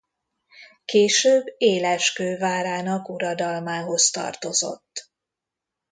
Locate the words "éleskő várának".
1.57-3.09